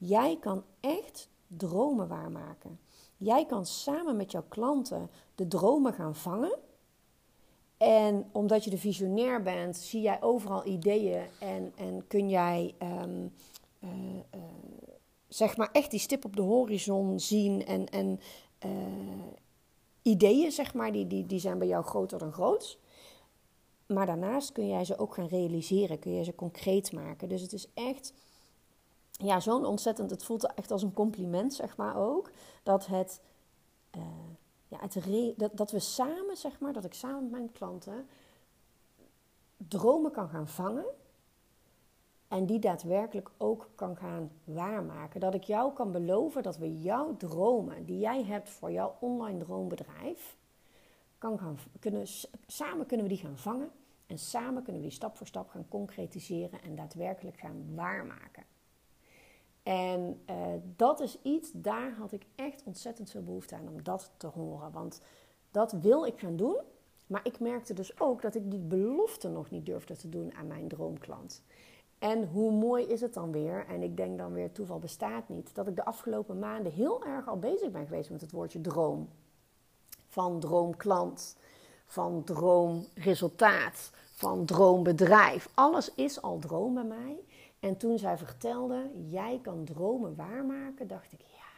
Jij 0.05 0.37
kan 0.39 0.63
echt 0.79 1.29
dromen 1.47 2.07
waarmaken. 2.07 2.79
Jij 3.17 3.45
kan 3.45 3.65
samen 3.65 4.15
met 4.15 4.31
jouw 4.31 4.45
klanten 4.47 5.09
de 5.35 5.47
dromen 5.47 5.93
gaan 5.93 6.15
vangen. 6.15 6.59
En 7.77 8.29
omdat 8.31 8.63
je 8.63 8.69
de 8.69 8.77
visionair 8.77 9.41
bent, 9.41 9.77
zie 9.77 10.01
jij 10.01 10.21
overal 10.21 10.65
ideeën 10.65 11.23
en, 11.39 11.73
en 11.75 12.07
kun 12.07 12.29
jij 12.29 12.75
um, 12.81 13.33
uh, 13.79 13.89
uh, 14.35 14.41
zeg 15.27 15.57
maar 15.57 15.69
echt 15.71 15.91
die 15.91 15.99
stip 15.99 16.25
op 16.25 16.35
de 16.35 16.41
horizon 16.41 17.19
zien. 17.19 17.65
En, 17.65 17.89
en 17.89 18.19
uh, 18.65 18.71
ideeën, 20.01 20.51
zeg 20.51 20.73
maar, 20.73 20.91
die, 20.91 21.07
die, 21.07 21.25
die 21.25 21.39
zijn 21.39 21.57
bij 21.57 21.67
jou 21.67 21.83
groter 21.83 22.19
dan 22.19 22.33
groot. 22.33 22.79
Maar 23.87 24.05
daarnaast 24.05 24.51
kun 24.51 24.67
jij 24.67 24.85
ze 24.85 24.97
ook 24.97 25.13
gaan 25.13 25.27
realiseren, 25.27 25.99
kun 25.99 26.13
je 26.13 26.23
ze 26.23 26.35
concreet 26.35 26.91
maken. 26.91 27.29
Dus 27.29 27.41
het 27.41 27.53
is 27.53 27.67
echt 27.73 28.13
ja, 29.23 29.39
zo'n 29.39 29.65
ontzettend, 29.65 30.09
het 30.09 30.23
voelt 30.23 30.53
echt 30.53 30.71
als 30.71 30.83
een 30.83 30.93
compliment, 30.93 31.53
zeg 31.53 31.77
maar 31.77 31.95
ook, 31.95 32.31
dat 32.63 32.85
het, 32.85 33.21
uh, 33.97 34.01
ja, 34.67 34.77
het 34.79 35.37
dat, 35.37 35.57
dat 35.57 35.71
we 35.71 35.79
samen, 35.79 36.37
zeg 36.37 36.59
maar, 36.59 36.73
dat 36.73 36.85
ik 36.85 36.93
samen 36.93 37.21
met 37.21 37.31
mijn 37.31 37.51
klanten 37.51 38.07
dromen 39.57 40.11
kan 40.11 40.29
gaan 40.29 40.47
vangen 40.47 40.85
en 42.27 42.45
die 42.45 42.59
daadwerkelijk 42.59 43.29
ook 43.37 43.69
kan 43.75 43.95
gaan 43.95 44.31
waarmaken. 44.43 45.19
Dat 45.19 45.33
ik 45.33 45.43
jou 45.43 45.73
kan 45.73 45.91
beloven 45.91 46.43
dat 46.43 46.57
we 46.57 46.79
jouw 46.79 47.17
dromen 47.17 47.85
die 47.85 47.99
jij 47.99 48.23
hebt 48.23 48.49
voor 48.49 48.71
jouw 48.71 48.95
online 48.99 49.39
droombedrijf, 49.39 50.37
kan 51.17 51.39
gaan, 51.39 51.57
kunnen, 51.79 52.07
samen 52.47 52.85
kunnen 52.85 53.07
we 53.07 53.13
die 53.13 53.23
gaan 53.23 53.37
vangen 53.37 53.71
en 54.05 54.17
samen 54.17 54.63
kunnen 54.63 54.81
we 54.81 54.87
die 54.87 54.97
stap 54.97 55.17
voor 55.17 55.27
stap 55.27 55.49
gaan 55.49 55.67
concretiseren 55.67 56.61
en 56.61 56.75
daadwerkelijk 56.75 57.37
gaan 57.37 57.75
waarmaken. 57.75 58.43
En 59.73 60.21
uh, 60.29 60.35
dat 60.75 60.99
is 60.99 61.17
iets, 61.21 61.51
daar 61.53 61.93
had 61.99 62.11
ik 62.11 62.25
echt 62.35 62.63
ontzettend 62.63 63.09
veel 63.09 63.23
behoefte 63.23 63.55
aan 63.55 63.67
om 63.67 63.83
dat 63.83 64.11
te 64.17 64.27
horen. 64.27 64.71
Want 64.71 65.01
dat 65.51 65.71
wil 65.71 66.05
ik 66.05 66.19
gaan 66.19 66.35
doen. 66.35 66.57
Maar 67.07 67.21
ik 67.23 67.39
merkte 67.39 67.73
dus 67.73 67.99
ook 67.99 68.21
dat 68.21 68.35
ik 68.35 68.51
die 68.51 68.59
belofte 68.59 69.29
nog 69.29 69.49
niet 69.49 69.65
durfde 69.65 69.95
te 69.95 70.09
doen 70.09 70.33
aan 70.33 70.47
mijn 70.47 70.67
droomklant. 70.67 71.43
En 71.99 72.27
hoe 72.27 72.51
mooi 72.51 72.85
is 72.85 73.01
het 73.01 73.13
dan 73.13 73.31
weer? 73.31 73.65
En 73.67 73.83
ik 73.83 73.97
denk 73.97 74.17
dan 74.17 74.33
weer, 74.33 74.51
toeval 74.51 74.79
bestaat 74.79 75.29
niet. 75.29 75.55
Dat 75.55 75.67
ik 75.67 75.75
de 75.75 75.85
afgelopen 75.85 76.39
maanden 76.39 76.71
heel 76.71 77.05
erg 77.05 77.27
al 77.27 77.39
bezig 77.39 77.71
ben 77.71 77.87
geweest 77.87 78.09
met 78.09 78.21
het 78.21 78.31
woordje 78.31 78.61
droom. 78.61 79.09
Van 80.07 80.39
droomklant, 80.39 81.37
van 81.85 82.23
droomresultaat, 82.23 83.91
van 84.13 84.45
droombedrijf. 84.45 85.49
Alles 85.53 85.93
is 85.93 86.21
al 86.21 86.39
droom 86.39 86.73
bij 86.73 86.83
mij. 86.83 87.23
En 87.63 87.77
toen 87.77 87.97
zij 87.97 88.17
vertelde, 88.17 88.89
jij 89.09 89.39
kan 89.41 89.63
dromen 89.63 90.15
waarmaken, 90.15 90.87
dacht 90.87 91.11
ik, 91.11 91.21
ja, 91.21 91.51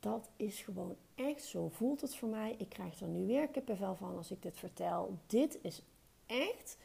dat 0.00 0.28
is 0.36 0.60
gewoon 0.60 0.96
echt, 1.14 1.44
zo 1.44 1.68
voelt 1.68 2.00
het 2.00 2.16
voor 2.16 2.28
mij. 2.28 2.54
Ik 2.58 2.68
krijg 2.68 3.00
er 3.00 3.08
nu 3.08 3.26
weer 3.26 3.48
kippenvel 3.48 3.94
van 3.94 4.16
als 4.16 4.30
ik 4.30 4.42
dit 4.42 4.58
vertel. 4.58 5.18
Dit 5.26 5.58
is 5.62 5.82
echt 6.26 6.78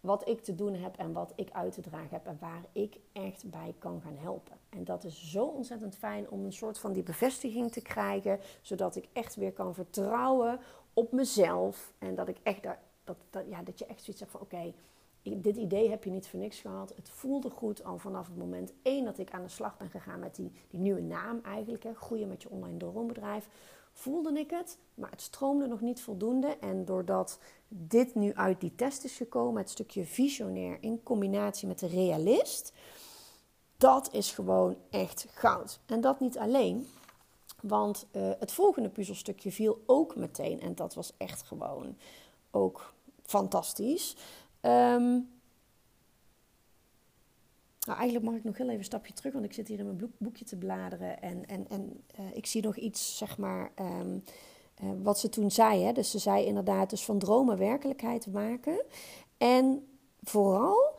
wat 0.00 0.28
ik 0.28 0.42
te 0.42 0.54
doen 0.54 0.74
heb 0.74 0.96
en 0.96 1.12
wat 1.12 1.32
ik 1.36 1.50
uit 1.50 1.72
te 1.72 1.80
dragen 1.80 2.10
heb 2.10 2.26
en 2.26 2.38
waar 2.40 2.64
ik 2.72 2.98
echt 3.12 3.50
bij 3.50 3.74
kan 3.78 4.00
gaan 4.00 4.16
helpen. 4.16 4.56
En 4.68 4.84
dat 4.84 5.04
is 5.04 5.30
zo 5.30 5.44
ontzettend 5.44 5.96
fijn 5.96 6.30
om 6.30 6.44
een 6.44 6.52
soort 6.52 6.78
van 6.78 6.92
die 6.92 7.02
bevestiging 7.02 7.72
te 7.72 7.82
krijgen, 7.82 8.40
zodat 8.60 8.96
ik 8.96 9.08
echt 9.12 9.34
weer 9.34 9.52
kan 9.52 9.74
vertrouwen 9.74 10.60
op 10.92 11.12
mezelf 11.12 11.92
en 11.98 12.14
dat 12.14 12.28
ik 12.28 12.36
echt 12.42 12.62
daar, 12.62 12.82
dat, 13.04 13.16
ja, 13.48 13.62
dat 13.62 13.78
je 13.78 13.86
echt 13.86 14.02
zoiets 14.02 14.20
hebt 14.20 14.32
van 14.32 14.40
oké, 14.40 14.72
dit 15.22 15.56
idee 15.56 15.90
heb 15.90 16.04
je 16.04 16.10
niet 16.10 16.28
voor 16.28 16.38
niks 16.38 16.60
gehad. 16.60 16.92
Het 16.96 17.08
voelde 17.08 17.50
goed 17.50 17.84
al 17.84 17.98
vanaf 17.98 18.26
het 18.26 18.36
moment 18.36 18.72
één 18.82 19.04
dat 19.04 19.18
ik 19.18 19.30
aan 19.30 19.42
de 19.42 19.48
slag 19.48 19.76
ben 19.76 19.90
gegaan 19.90 20.20
met 20.20 20.34
die, 20.34 20.52
die 20.70 20.80
nieuwe 20.80 21.00
naam 21.00 21.40
eigenlijk. 21.42 21.82
Hè, 21.82 21.94
groeien 21.94 22.28
met 22.28 22.42
je 22.42 22.50
online 22.50 22.76
droombedrijf. 22.76 23.48
Voelde 23.92 24.38
ik 24.38 24.50
het, 24.50 24.78
maar 24.94 25.10
het 25.10 25.20
stroomde 25.20 25.66
nog 25.66 25.80
niet 25.80 26.02
voldoende. 26.02 26.56
En 26.60 26.84
doordat 26.84 27.38
dit 27.68 28.14
nu 28.14 28.34
uit 28.34 28.60
die 28.60 28.74
test 28.74 29.04
is 29.04 29.16
gekomen, 29.16 29.60
het 29.60 29.70
stukje 29.70 30.04
visionair 30.04 30.78
in 30.80 31.02
combinatie 31.02 31.68
met 31.68 31.78
de 31.78 31.86
realist, 31.86 32.72
dat 33.76 34.08
is 34.12 34.32
gewoon 34.32 34.76
echt 34.90 35.26
goud. 35.30 35.80
En 35.86 36.00
dat 36.00 36.20
niet 36.20 36.38
alleen, 36.38 36.88
want 37.60 38.06
uh, 38.12 38.30
het 38.38 38.52
volgende 38.52 38.88
puzzelstukje 38.88 39.52
viel 39.52 39.82
ook 39.86 40.16
meteen. 40.16 40.60
En 40.60 40.74
dat 40.74 40.94
was 40.94 41.12
echt 41.16 41.42
gewoon 41.42 41.96
ook 42.50 42.92
fantastisch. 43.22 44.16
Um, 44.62 45.30
nou, 47.86 47.98
eigenlijk 47.98 48.24
mag 48.24 48.34
ik 48.34 48.44
nog 48.44 48.56
heel 48.56 48.66
even 48.66 48.78
een 48.78 48.84
stapje 48.84 49.12
terug, 49.12 49.32
want 49.32 49.44
ik 49.44 49.52
zit 49.52 49.68
hier 49.68 49.78
in 49.78 49.86
mijn 49.86 50.12
boekje 50.18 50.44
te 50.44 50.56
bladeren 50.56 51.22
en, 51.22 51.46
en, 51.46 51.68
en 51.68 52.04
uh, 52.20 52.26
ik 52.36 52.46
zie 52.46 52.62
nog 52.62 52.76
iets, 52.76 53.16
zeg 53.16 53.38
maar, 53.38 53.72
um, 53.80 54.22
uh, 54.82 54.90
wat 55.02 55.18
ze 55.18 55.28
toen 55.28 55.50
zei. 55.50 55.82
Hè? 55.82 55.92
Dus 55.92 56.10
ze 56.10 56.18
zei 56.18 56.44
inderdaad 56.44 56.90
dus 56.90 57.04
van 57.04 57.18
dromen 57.18 57.58
werkelijkheid 57.58 58.26
maken. 58.26 58.84
En 59.38 59.86
vooral 60.22 60.98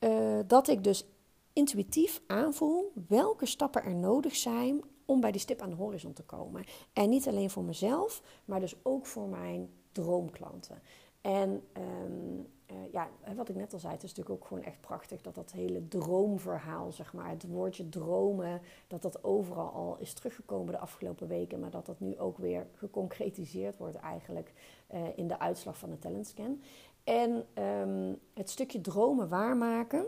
uh, 0.00 0.38
dat 0.46 0.68
ik 0.68 0.84
dus 0.84 1.04
intuïtief 1.52 2.20
aanvoel 2.26 2.92
welke 3.08 3.46
stappen 3.46 3.82
er 3.82 3.94
nodig 3.94 4.36
zijn 4.36 4.80
om 5.04 5.20
bij 5.20 5.32
die 5.32 5.40
stip 5.40 5.60
aan 5.60 5.70
de 5.70 5.76
horizon 5.76 6.12
te 6.12 6.22
komen. 6.22 6.64
En 6.92 7.08
niet 7.08 7.28
alleen 7.28 7.50
voor 7.50 7.64
mezelf, 7.64 8.22
maar 8.44 8.60
dus 8.60 8.74
ook 8.82 9.06
voor 9.06 9.28
mijn 9.28 9.70
droomklanten. 9.92 10.82
En 11.20 11.62
ehm, 11.72 12.42
uh, 12.72 12.92
ja, 12.92 13.08
wat 13.36 13.48
ik 13.48 13.56
net 13.56 13.72
al 13.72 13.78
zei, 13.78 13.92
het 13.92 14.02
is 14.02 14.14
natuurlijk 14.14 14.42
ook 14.42 14.48
gewoon 14.48 14.64
echt 14.64 14.80
prachtig 14.80 15.22
dat 15.22 15.34
dat 15.34 15.52
hele 15.52 15.88
droomverhaal, 15.88 16.92
zeg 16.92 17.12
maar, 17.12 17.30
het 17.30 17.46
woordje 17.46 17.88
dromen, 17.88 18.60
dat 18.86 19.02
dat 19.02 19.24
overal 19.24 19.68
al 19.68 19.96
is 19.98 20.12
teruggekomen 20.12 20.72
de 20.72 20.78
afgelopen 20.78 21.28
weken, 21.28 21.60
maar 21.60 21.70
dat 21.70 21.86
dat 21.86 22.00
nu 22.00 22.18
ook 22.18 22.38
weer 22.38 22.66
geconcretiseerd 22.74 23.76
wordt 23.76 23.96
eigenlijk 23.96 24.52
uh, 24.94 25.00
in 25.14 25.28
de 25.28 25.38
uitslag 25.38 25.78
van 25.78 25.90
de 25.90 25.98
talentscan. 25.98 26.62
En 27.04 27.46
um, 27.64 28.18
het 28.34 28.50
stukje 28.50 28.80
dromen 28.80 29.28
waarmaken, 29.28 30.06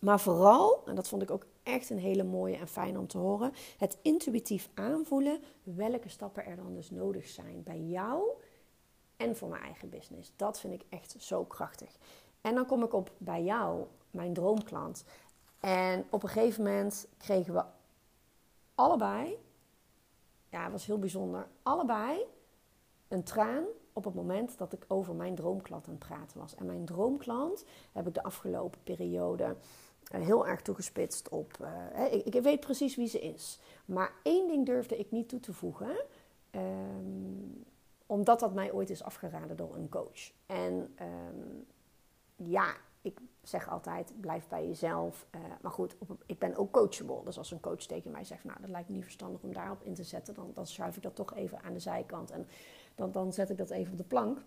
maar 0.00 0.20
vooral, 0.20 0.82
en 0.86 0.94
dat 0.94 1.08
vond 1.08 1.22
ik 1.22 1.30
ook 1.30 1.46
echt 1.62 1.90
een 1.90 1.98
hele 1.98 2.24
mooie 2.24 2.56
en 2.56 2.68
fijn 2.68 2.98
om 2.98 3.06
te 3.06 3.18
horen, 3.18 3.52
het 3.78 3.98
intuïtief 4.02 4.70
aanvoelen 4.74 5.40
welke 5.62 6.08
stappen 6.08 6.44
er 6.44 6.56
dan 6.56 6.74
dus 6.74 6.90
nodig 6.90 7.26
zijn 7.26 7.62
bij 7.62 7.80
jou 7.80 8.22
en 9.20 9.36
voor 9.36 9.48
mijn 9.48 9.62
eigen 9.62 9.88
business. 9.88 10.32
Dat 10.36 10.60
vind 10.60 10.74
ik 10.74 10.84
echt 10.88 11.14
zo 11.18 11.44
krachtig. 11.44 11.96
En 12.40 12.54
dan 12.54 12.66
kom 12.66 12.82
ik 12.82 12.92
op 12.92 13.10
bij 13.18 13.42
jou, 13.42 13.86
mijn 14.10 14.32
droomklant. 14.32 15.04
En 15.60 16.06
op 16.10 16.22
een 16.22 16.28
gegeven 16.28 16.64
moment 16.64 17.06
kregen 17.18 17.54
we 17.54 17.64
allebei, 18.74 19.36
ja, 20.48 20.62
het 20.62 20.72
was 20.72 20.86
heel 20.86 20.98
bijzonder, 20.98 21.48
allebei 21.62 22.18
een 23.08 23.24
traan 23.24 23.64
op 23.92 24.04
het 24.04 24.14
moment 24.14 24.58
dat 24.58 24.72
ik 24.72 24.84
over 24.88 25.14
mijn 25.14 25.34
droomklant 25.34 25.86
aan 25.86 25.94
het 25.94 26.06
praten 26.06 26.38
was. 26.38 26.54
En 26.54 26.66
mijn 26.66 26.84
droomklant 26.84 27.64
heb 27.92 28.06
ik 28.06 28.14
de 28.14 28.22
afgelopen 28.22 28.82
periode 28.82 29.56
eh, 30.04 30.20
heel 30.20 30.46
erg 30.46 30.62
toegespitst 30.62 31.28
op. 31.28 31.58
Uh, 31.60 32.12
ik, 32.12 32.34
ik, 32.34 32.42
weet 32.42 32.60
precies 32.60 32.96
wie 32.96 33.08
ze 33.08 33.20
is. 33.20 33.58
Maar 33.84 34.12
één 34.22 34.48
ding 34.48 34.66
durfde 34.66 34.98
ik 34.98 35.10
niet 35.10 35.28
toe 35.28 35.40
te 35.40 35.52
voegen. 35.52 36.04
Um, 36.50 37.64
omdat 38.10 38.40
dat 38.40 38.54
mij 38.54 38.72
ooit 38.72 38.90
is 38.90 39.02
afgeraden 39.02 39.56
door 39.56 39.76
een 39.76 39.88
coach. 39.88 40.32
En 40.46 40.94
um, 41.00 41.66
ja, 42.36 42.74
ik 43.00 43.20
zeg 43.42 43.68
altijd, 43.68 44.20
blijf 44.20 44.48
bij 44.48 44.66
jezelf. 44.66 45.26
Uh, 45.34 45.40
maar 45.62 45.72
goed, 45.72 45.96
ik 46.26 46.38
ben 46.38 46.56
ook 46.56 46.72
coachable. 46.72 47.24
Dus 47.24 47.38
als 47.38 47.50
een 47.50 47.60
coach 47.60 47.82
tegen 47.82 48.10
mij 48.10 48.24
zegt, 48.24 48.44
nou, 48.44 48.60
dat 48.60 48.70
lijkt 48.70 48.88
me 48.88 48.94
niet 48.94 49.04
verstandig 49.04 49.42
om 49.42 49.52
daarop 49.52 49.82
in 49.82 49.94
te 49.94 50.04
zetten, 50.04 50.34
dan, 50.34 50.50
dan 50.54 50.66
schuif 50.66 50.96
ik 50.96 51.02
dat 51.02 51.14
toch 51.14 51.34
even 51.34 51.62
aan 51.62 51.72
de 51.72 51.78
zijkant. 51.78 52.30
En 52.30 52.46
dan, 52.94 53.12
dan 53.12 53.32
zet 53.32 53.50
ik 53.50 53.58
dat 53.58 53.70
even 53.70 53.92
op 53.92 53.98
de 53.98 54.04
plank. 54.04 54.44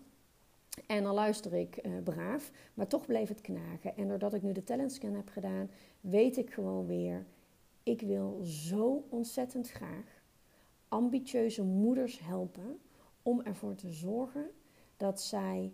En 0.86 1.02
dan 1.02 1.14
luister 1.14 1.54
ik 1.54 1.86
uh, 1.86 2.02
braaf. 2.02 2.50
Maar 2.74 2.86
toch 2.86 3.06
bleef 3.06 3.28
het 3.28 3.40
knagen. 3.40 3.96
En 3.96 4.08
doordat 4.08 4.34
ik 4.34 4.42
nu 4.42 4.52
de 4.52 4.64
talentscan 4.64 5.14
heb 5.14 5.28
gedaan, 5.28 5.70
weet 6.00 6.36
ik 6.36 6.52
gewoon 6.52 6.86
weer, 6.86 7.26
ik 7.82 8.00
wil 8.00 8.40
zo 8.42 9.04
ontzettend 9.08 9.70
graag 9.70 10.22
ambitieuze 10.88 11.62
moeders 11.62 12.20
helpen 12.20 12.78
om 13.24 13.40
ervoor 13.40 13.74
te 13.74 13.92
zorgen 13.92 14.50
dat 14.96 15.20
zij 15.20 15.72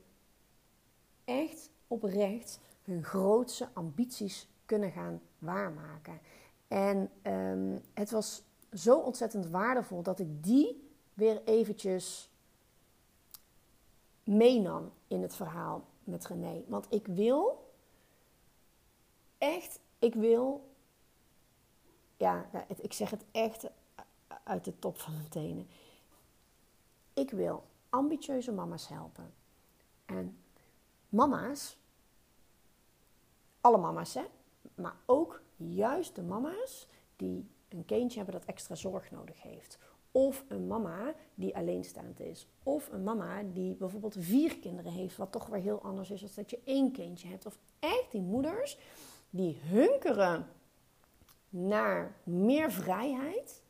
echt 1.24 1.70
oprecht 1.86 2.60
hun 2.82 3.04
grootste 3.04 3.68
ambities 3.72 4.48
kunnen 4.64 4.90
gaan 4.90 5.20
waarmaken. 5.38 6.20
En 6.68 7.10
um, 7.22 7.82
het 7.94 8.10
was 8.10 8.42
zo 8.72 8.98
ontzettend 8.98 9.46
waardevol 9.46 10.02
dat 10.02 10.18
ik 10.18 10.44
die 10.44 10.90
weer 11.14 11.42
eventjes 11.44 12.30
meenam 14.24 14.92
in 15.08 15.22
het 15.22 15.34
verhaal 15.34 15.84
met 16.04 16.26
René. 16.26 16.64
Want 16.66 16.86
ik 16.88 17.06
wil 17.06 17.72
echt, 19.38 19.80
ik 19.98 20.14
wil, 20.14 20.68
ja, 22.16 22.50
ik 22.76 22.92
zeg 22.92 23.10
het 23.10 23.24
echt 23.30 23.66
uit 24.44 24.64
de 24.64 24.78
top 24.78 24.98
van 24.98 25.12
mijn 25.12 25.28
tenen. 25.28 25.68
Ik 27.20 27.30
wil 27.30 27.62
ambitieuze 27.88 28.52
mama's 28.52 28.88
helpen. 28.88 29.32
En 30.04 30.38
mama's, 31.08 31.78
alle 33.60 33.78
mama's 33.78 34.14
hè, 34.14 34.24
maar 34.74 34.96
ook 35.06 35.42
juist 35.56 36.14
de 36.14 36.22
mama's 36.22 36.88
die 37.16 37.48
een 37.68 37.84
kindje 37.84 38.16
hebben 38.16 38.38
dat 38.38 38.48
extra 38.48 38.74
zorg 38.74 39.10
nodig 39.10 39.42
heeft. 39.42 39.78
Of 40.10 40.44
een 40.48 40.66
mama 40.66 41.14
die 41.34 41.56
alleenstaand 41.56 42.20
is. 42.20 42.46
Of 42.62 42.88
een 42.92 43.02
mama 43.02 43.42
die 43.42 43.74
bijvoorbeeld 43.74 44.16
vier 44.18 44.58
kinderen 44.58 44.92
heeft, 44.92 45.16
wat 45.16 45.32
toch 45.32 45.46
weer 45.46 45.60
heel 45.60 45.82
anders 45.82 46.10
is 46.10 46.20
dan 46.20 46.30
dat 46.34 46.50
je 46.50 46.60
één 46.64 46.92
kindje 46.92 47.28
hebt. 47.28 47.46
Of 47.46 47.58
echt 47.78 48.12
die 48.12 48.22
moeders 48.22 48.78
die 49.30 49.60
hunkeren 49.62 50.46
naar 51.48 52.16
meer 52.22 52.72
vrijheid. 52.72 53.62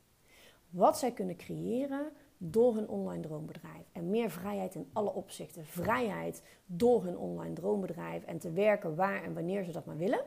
Wat 0.69 0.99
zij 0.99 1.13
kunnen 1.13 1.37
creëren 1.37 2.13
door 2.43 2.75
hun 2.75 2.89
online 2.89 3.23
droombedrijf. 3.23 3.89
En 3.93 4.11
meer 4.11 4.31
vrijheid 4.31 4.75
in 4.75 4.91
alle 4.93 5.13
opzichten. 5.13 5.67
Vrijheid 5.67 6.43
door 6.67 7.05
hun 7.05 7.19
online 7.19 7.55
droombedrijf 7.55 8.25
en 8.25 8.39
te 8.39 8.51
werken 8.51 8.95
waar 8.95 9.23
en 9.23 9.35
wanneer 9.35 9.65
ze 9.65 9.73
dat 9.73 9.85
maar 9.85 9.97
willen. 9.97 10.25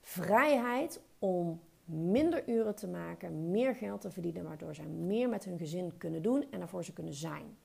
Vrijheid 0.00 1.00
om 1.18 1.60
minder 1.84 2.48
uren 2.48 2.74
te 2.74 2.88
maken, 2.88 3.50
meer 3.50 3.74
geld 3.74 4.00
te 4.00 4.10
verdienen, 4.10 4.44
waardoor 4.44 4.74
zij 4.74 4.86
meer 4.86 5.28
met 5.28 5.44
hun 5.44 5.58
gezin 5.58 5.96
kunnen 5.96 6.22
doen 6.22 6.50
en 6.50 6.60
ervoor 6.60 6.84
ze 6.84 6.92
kunnen 6.92 7.14
zijn. 7.14 7.56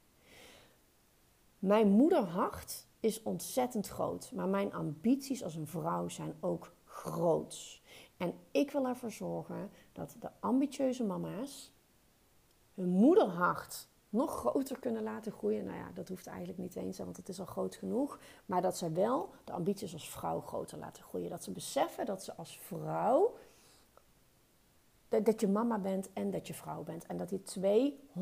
Mijn 1.60 1.90
moederhart 1.90 2.88
is 3.00 3.24
ontzettend 3.24 3.88
groot, 3.88 4.32
maar 4.32 4.48
mijn 4.48 4.74
ambities 4.74 5.44
als 5.44 5.56
een 5.56 5.68
vrouw 5.68 6.08
zijn 6.08 6.34
ook 6.40 6.74
groot. 6.86 7.82
En 8.18 8.34
ik 8.52 8.72
wil 8.72 8.88
ervoor 8.88 9.12
zorgen 9.12 9.70
dat 9.92 10.16
de 10.20 10.30
ambitieuze 10.40 11.04
mama's 11.04 11.74
hun 12.74 12.90
moederhart 12.90 13.88
nog 14.14 14.32
groter 14.32 14.80
kunnen 14.80 15.04
laten 15.04 15.32
groeien. 15.32 15.66
Nou 15.66 15.78
ja, 15.78 15.92
dat 15.94 16.08
hoeft 16.08 16.28
eigenlijk 16.28 16.58
niet 16.58 16.76
eens, 16.76 16.98
want 16.98 17.18
het 17.18 17.30
is 17.30 17.40
al 17.40 17.46
groot 17.46 17.76
genoeg. 17.76 18.20
Maar 18.46 18.62
dat 18.62 18.78
ze 18.78 18.92
wel 18.92 19.30
de 19.44 19.52
ambities 19.52 19.94
als 19.94 20.10
vrouw 20.10 20.40
groter 20.40 20.78
laten 20.78 21.04
groeien. 21.04 21.30
Dat 21.30 21.44
ze 21.44 21.52
beseffen 21.52 22.06
dat 22.06 22.24
ze 22.24 22.36
als 22.36 22.60
vrouw, 22.60 23.36
dat, 25.08 25.42
je 25.42 25.48
mama 25.48 25.80
bent 25.80 26.14
en 26.14 26.32
dat 26.32 26.48
je 26.48 26.54
vrouw 26.54 26.84
bent. 26.84 27.06
En 27.06 27.18
dat 27.18 27.30
die 27.30 27.44
twee 27.44 28.00
100% 28.20 28.22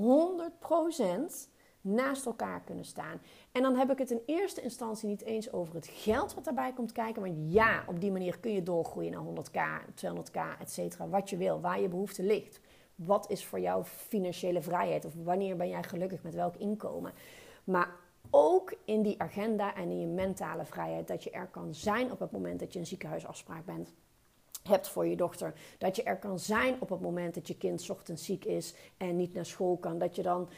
naast 1.82 2.26
elkaar 2.26 2.62
kunnen 2.62 2.86
staan. 2.86 3.22
En 3.52 3.62
dan 3.62 3.76
heb 3.76 3.92
ik 3.92 3.98
het 3.98 4.12
in 4.12 4.22
eerste 4.26 4.62
instantie 4.62 5.08
niet 5.08 5.24
eens 5.24 5.52
over 5.52 5.76
het 5.76 5.88
geld 5.88 6.34
wat 6.34 6.44
daarbij 6.44 6.74
komt 6.74 6.92
kijken. 6.92 7.22
Want 7.22 7.54
ja, 7.54 7.84
op 7.88 8.00
die 8.00 8.12
manier 8.12 8.40
kun 8.40 8.54
je 8.54 8.64
doorgroeien 8.64 9.12
naar 9.12 9.24
100k, 9.24 9.86
200k, 10.06 10.60
et 10.60 10.72
cetera. 10.72 11.08
Wat 11.08 11.30
je 11.30 11.38
wil, 11.38 11.62
waar 11.62 11.82
je 11.82 11.88
behoefte 11.88 12.24
ligt. 12.24 12.60
Wat 13.06 13.30
is 13.30 13.46
voor 13.46 13.60
jou 13.60 13.84
financiële 13.84 14.62
vrijheid? 14.62 15.06
Of 15.06 15.14
wanneer 15.24 15.56
ben 15.58 15.70
jij 15.70 15.84
gelukkig 15.84 16.24
met 16.24 16.34
welk 16.34 16.56
inkomen? 16.56 17.14
Maar 17.64 17.96
ook 18.30 18.74
in 18.86 19.02
die 19.02 19.22
agenda 19.22 19.76
en 19.76 19.90
in 19.90 20.00
je 20.00 20.08
mentale 20.08 20.66
vrijheid. 20.66 21.08
Dat 21.08 21.24
je 21.24 21.32
er 21.32 21.48
kan 21.48 21.74
zijn 21.74 22.12
op 22.12 22.20
het 22.20 22.32
moment 22.32 22.60
dat 22.60 22.74
je 22.74 22.80
een 22.80 22.86
ziekenhuisafspraak 22.86 23.66
bent 23.66 23.94
hebt 24.64 24.88
voor 24.88 25.08
je 25.08 25.16
dochter. 25.16 25.54
Dat 25.78 25.96
je 25.96 26.04
er 26.04 26.18
kan 26.18 26.40
zijn 26.40 26.76
op 26.80 26.90
het 26.90 27.02
moment 27.02 27.34
dat 27.34 27.48
je 27.48 27.58
kind 27.58 27.90
ochtends 27.90 28.26
ziek 28.26 28.46
is 28.46 28.76
en 28.98 29.16
niet 29.16 29.34
naar 29.34 29.46
school 29.46 29.78
kan. 29.78 29.98
Dat 29.98 30.16
je 30.16 30.22
dan 30.22 30.50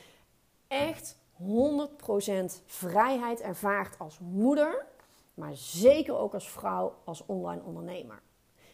echt 0.67 1.17
100% 1.41 1.45
vrijheid 2.65 3.41
ervaart 3.41 3.99
als 3.99 4.19
moeder, 4.19 4.85
maar 5.33 5.55
zeker 5.55 6.17
ook 6.17 6.33
als 6.33 6.49
vrouw, 6.49 6.95
als 7.03 7.25
online 7.25 7.61
ondernemer. 7.63 8.21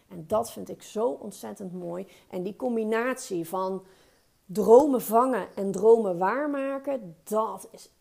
En 0.10 0.24
dat 0.28 0.52
vind 0.52 0.70
ik 0.70 0.82
zo 0.82 1.08
ontzettend 1.10 1.74
mooi. 1.74 2.08
En 2.30 2.44
die 2.44 2.56
combinatie 2.56 3.48
van 3.48 3.84
dromen 4.46 5.02
vangen 5.02 5.48
en 5.56 5.72
dromen 5.72 6.18
waarmaken, 6.18 7.16
dat 7.24 7.68
is 7.72 7.92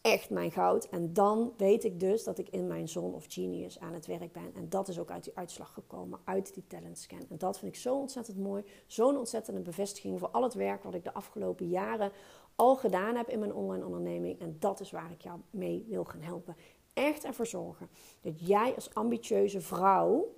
echt 0.00 0.30
mijn 0.30 0.50
goud. 0.50 0.88
En 0.88 1.12
dan 1.12 1.52
weet 1.56 1.84
ik 1.84 2.00
dus 2.00 2.24
dat 2.24 2.38
ik 2.38 2.48
in 2.48 2.66
mijn 2.66 2.88
zone 2.88 3.14
of 3.14 3.26
genius 3.28 3.80
aan 3.80 3.94
het 3.94 4.06
werk 4.06 4.32
ben. 4.32 4.54
En 4.54 4.68
dat 4.68 4.88
is 4.88 4.98
ook 4.98 5.10
uit 5.10 5.24
die 5.24 5.36
uitslag 5.36 5.72
gekomen, 5.72 6.18
uit 6.24 6.54
die 6.54 6.66
talent 6.66 6.98
scan. 6.98 7.26
En 7.28 7.38
dat 7.38 7.58
vind 7.58 7.74
ik 7.74 7.80
zo 7.80 7.96
ontzettend 7.96 8.38
mooi. 8.38 8.64
Zo'n 8.86 9.16
ontzettende 9.16 9.60
bevestiging 9.60 10.18
voor 10.18 10.28
al 10.28 10.42
het 10.42 10.54
werk 10.54 10.82
wat 10.82 10.94
ik 10.94 11.04
de 11.04 11.14
afgelopen 11.14 11.68
jaren 11.68 12.12
al 12.56 12.76
gedaan 12.76 13.16
heb 13.16 13.28
in 13.28 13.38
mijn 13.38 13.54
online 13.54 13.84
onderneming. 13.84 14.40
En 14.40 14.56
dat 14.58 14.80
is 14.80 14.90
waar 14.90 15.10
ik 15.10 15.22
jou 15.22 15.40
mee 15.50 15.84
wil 15.88 16.04
gaan 16.04 16.20
helpen. 16.20 16.56
Echt 16.92 17.24
ervoor 17.24 17.46
zorgen 17.46 17.88
dat 18.20 18.46
jij 18.46 18.74
als 18.74 18.94
ambitieuze 18.94 19.60
vrouw 19.60 20.34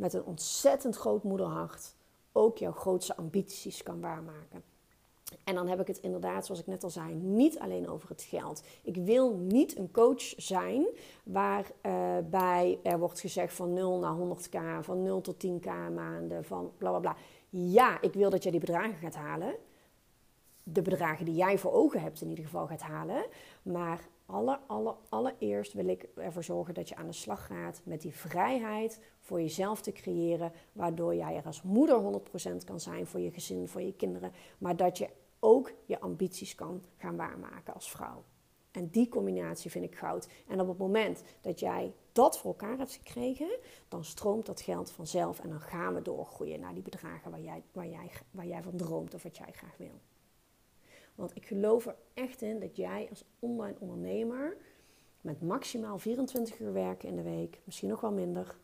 met 0.00 0.12
een 0.12 0.24
ontzettend 0.24 0.96
groot 0.96 1.22
moederhart 1.22 1.94
ook 2.32 2.58
jouw 2.58 2.72
grootste 2.72 3.16
ambities 3.16 3.82
kan 3.82 4.00
waarmaken. 4.00 4.62
En 5.44 5.54
dan 5.54 5.68
heb 5.68 5.80
ik 5.80 5.86
het 5.86 5.98
inderdaad, 5.98 6.46
zoals 6.46 6.60
ik 6.60 6.66
net 6.66 6.84
al 6.84 6.90
zei, 6.90 7.14
niet 7.14 7.58
alleen 7.58 7.88
over 7.88 8.08
het 8.08 8.22
geld. 8.22 8.62
Ik 8.82 8.96
wil 8.96 9.36
niet 9.36 9.78
een 9.78 9.90
coach 9.90 10.22
zijn 10.36 10.86
waarbij 11.24 12.78
uh, 12.82 12.92
er 12.92 12.98
wordt 12.98 13.20
gezegd 13.20 13.54
van 13.54 13.72
0 13.72 13.98
naar 13.98 14.16
100k, 14.16 14.84
van 14.84 15.02
0 15.02 15.20
tot 15.20 15.46
10k 15.46 15.66
maanden, 15.94 16.44
van 16.44 16.72
bla 16.78 16.90
bla 16.90 16.98
bla. 16.98 17.16
Ja, 17.48 18.00
ik 18.00 18.12
wil 18.12 18.30
dat 18.30 18.42
jij 18.42 18.52
die 18.52 18.60
bedragen 18.60 18.96
gaat 18.96 19.14
halen. 19.14 19.54
De 20.62 20.82
bedragen 20.82 21.24
die 21.24 21.34
jij 21.34 21.58
voor 21.58 21.72
ogen 21.72 22.00
hebt 22.00 22.20
in 22.20 22.28
ieder 22.28 22.44
geval 22.44 22.66
gaat 22.66 22.82
halen. 22.82 23.26
Maar 23.62 24.08
aller, 24.26 24.60
aller, 24.66 24.94
allereerst 25.08 25.72
wil 25.72 25.88
ik 25.88 26.08
ervoor 26.14 26.44
zorgen 26.44 26.74
dat 26.74 26.88
je 26.88 26.96
aan 26.96 27.06
de 27.06 27.12
slag 27.12 27.46
gaat 27.46 27.80
met 27.84 28.00
die 28.00 28.14
vrijheid 28.14 29.00
voor 29.20 29.40
jezelf 29.40 29.80
te 29.80 29.92
creëren, 29.92 30.52
waardoor 30.72 31.14
jij 31.14 31.36
er 31.36 31.46
als 31.46 31.62
moeder 31.62 32.20
100% 32.60 32.64
kan 32.64 32.80
zijn 32.80 33.06
voor 33.06 33.20
je 33.20 33.30
gezin, 33.30 33.68
voor 33.68 33.82
je 33.82 33.94
kinderen, 33.94 34.32
maar 34.58 34.76
dat 34.76 34.98
je 34.98 35.08
ook 35.40 35.72
je 35.86 36.00
ambities 36.00 36.54
kan 36.54 36.84
gaan 36.96 37.16
waarmaken 37.16 37.74
als 37.74 37.90
vrouw. 37.90 38.24
En 38.70 38.88
die 38.88 39.08
combinatie 39.08 39.70
vind 39.70 39.84
ik 39.84 39.96
goud. 39.96 40.28
En 40.48 40.60
op 40.60 40.68
het 40.68 40.78
moment 40.78 41.22
dat 41.40 41.60
jij 41.60 41.92
dat 42.12 42.38
voor 42.38 42.50
elkaar 42.50 42.78
hebt 42.78 42.92
gekregen, 42.92 43.58
dan 43.88 44.04
stroomt 44.04 44.46
dat 44.46 44.60
geld 44.60 44.90
vanzelf. 44.90 45.40
En 45.40 45.48
dan 45.48 45.60
gaan 45.60 45.94
we 45.94 46.02
doorgroeien 46.02 46.60
naar 46.60 46.74
die 46.74 46.82
bedragen 46.82 47.30
waar 47.30 47.40
jij, 47.40 47.62
waar 47.72 47.88
jij, 47.88 48.10
waar 48.30 48.46
jij 48.46 48.62
van 48.62 48.76
droomt 48.76 49.14
of 49.14 49.22
wat 49.22 49.36
jij 49.36 49.52
graag 49.52 49.76
wil. 49.76 50.00
Want 51.20 51.36
ik 51.36 51.46
geloof 51.46 51.86
er 51.86 51.96
echt 52.14 52.42
in 52.42 52.60
dat 52.60 52.76
jij 52.76 53.06
als 53.10 53.24
online 53.38 53.76
ondernemer 53.78 54.56
met 55.20 55.40
maximaal 55.42 55.98
24 55.98 56.58
uur 56.58 56.72
werken 56.72 57.08
in 57.08 57.16
de 57.16 57.22
week, 57.22 57.60
misschien 57.64 57.88
nog 57.88 58.00
wel 58.00 58.12
minder, 58.12 58.56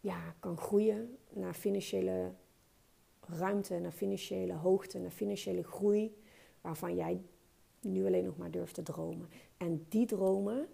ja, 0.00 0.34
kan 0.40 0.56
groeien 0.56 1.16
naar 1.28 1.54
financiële 1.54 2.32
ruimte, 3.20 3.78
naar 3.78 3.92
financiële 3.92 4.52
hoogte, 4.52 4.98
naar 4.98 5.10
financiële 5.10 5.62
groei, 5.62 6.16
waarvan 6.60 6.94
jij 6.94 7.22
nu 7.80 8.06
alleen 8.06 8.24
nog 8.24 8.36
maar 8.36 8.50
durft 8.50 8.74
te 8.74 8.82
dromen. 8.82 9.28
En 9.56 9.86
die 9.88 10.06
dromen, 10.06 10.68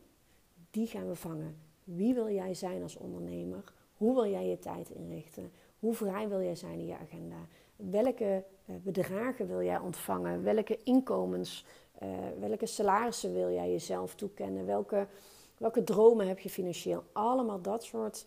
die 0.70 0.87
gaan 0.87 1.08
we 1.08 1.14
vangen. 1.14 1.56
Wie 1.84 2.14
wil 2.14 2.30
jij 2.30 2.54
zijn 2.54 2.82
als 2.82 2.96
ondernemer? 2.96 3.73
Hoe 3.96 4.14
wil 4.14 4.26
jij 4.30 4.49
je 4.49 4.58
tijd 4.58 4.90
inrichten? 4.90 5.50
Hoe 5.78 5.94
vrij 5.94 6.28
wil 6.28 6.42
jij 6.42 6.56
zijn 6.56 6.78
in 6.78 6.87
je 6.87 6.99
agenda? 6.99 7.46
Welke 7.76 8.45
eh, 8.66 8.76
bedragen 8.83 9.47
wil 9.47 9.62
jij 9.62 9.78
ontvangen? 9.78 10.43
Welke 10.43 10.83
inkomens, 10.83 11.64
uh, 12.02 12.09
welke 12.38 12.66
salarissen 12.66 13.33
wil 13.33 13.50
jij 13.50 13.71
jezelf 13.71 14.14
toekennen? 14.14 14.66
Welke, 14.66 15.09
welke 15.57 15.85
dromen 15.85 16.28
heb 16.28 16.38
je 16.38 16.50
financieel? 16.50 17.04
Allemaal 17.12 17.61
dat 17.61 17.85
soort 17.85 18.26